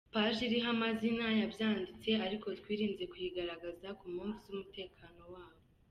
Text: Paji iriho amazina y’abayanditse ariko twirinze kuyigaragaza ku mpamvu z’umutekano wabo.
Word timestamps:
Paji 0.13 0.41
iriho 0.47 0.67
amazina 0.75 1.25
y’abayanditse 1.39 2.09
ariko 2.25 2.45
twirinze 2.59 3.03
kuyigaragaza 3.11 3.87
ku 3.99 4.03
mpamvu 4.13 4.37
z’umutekano 4.45 5.21
wabo. 5.33 5.61